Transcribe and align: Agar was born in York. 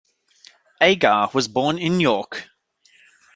Agar 0.81 1.29
was 1.31 1.47
born 1.47 1.77
in 1.77 1.99
York. 1.99 2.49